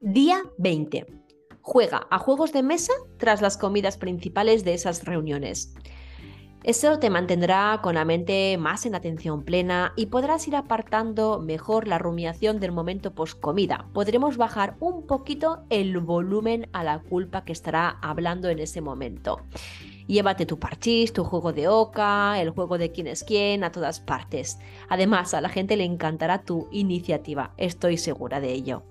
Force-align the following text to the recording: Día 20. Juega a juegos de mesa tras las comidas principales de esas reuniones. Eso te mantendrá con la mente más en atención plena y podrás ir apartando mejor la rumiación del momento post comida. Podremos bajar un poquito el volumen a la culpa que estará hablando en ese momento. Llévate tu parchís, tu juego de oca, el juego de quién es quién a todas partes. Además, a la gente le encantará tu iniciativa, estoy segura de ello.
Día 0.00 0.44
20. 0.58 1.06
Juega 1.60 2.06
a 2.08 2.18
juegos 2.18 2.52
de 2.52 2.62
mesa 2.62 2.92
tras 3.16 3.42
las 3.42 3.56
comidas 3.58 3.98
principales 3.98 4.62
de 4.64 4.74
esas 4.74 5.04
reuniones. 5.04 5.74
Eso 6.62 7.00
te 7.00 7.10
mantendrá 7.10 7.80
con 7.82 7.96
la 7.96 8.04
mente 8.04 8.56
más 8.58 8.86
en 8.86 8.94
atención 8.94 9.42
plena 9.42 9.94
y 9.96 10.06
podrás 10.06 10.46
ir 10.46 10.54
apartando 10.54 11.40
mejor 11.40 11.88
la 11.88 11.98
rumiación 11.98 12.60
del 12.60 12.70
momento 12.70 13.12
post 13.12 13.40
comida. 13.40 13.88
Podremos 13.92 14.36
bajar 14.36 14.76
un 14.78 15.04
poquito 15.04 15.64
el 15.68 15.98
volumen 15.98 16.68
a 16.72 16.84
la 16.84 17.00
culpa 17.00 17.44
que 17.44 17.52
estará 17.52 17.98
hablando 18.00 18.50
en 18.50 18.60
ese 18.60 18.80
momento. 18.80 19.40
Llévate 20.06 20.46
tu 20.46 20.60
parchís, 20.60 21.12
tu 21.12 21.24
juego 21.24 21.52
de 21.52 21.66
oca, 21.66 22.40
el 22.40 22.50
juego 22.50 22.78
de 22.78 22.92
quién 22.92 23.08
es 23.08 23.24
quién 23.24 23.64
a 23.64 23.72
todas 23.72 23.98
partes. 23.98 24.60
Además, 24.88 25.34
a 25.34 25.40
la 25.40 25.48
gente 25.48 25.76
le 25.76 25.84
encantará 25.84 26.44
tu 26.44 26.68
iniciativa, 26.70 27.52
estoy 27.56 27.98
segura 27.98 28.40
de 28.40 28.52
ello. 28.52 28.84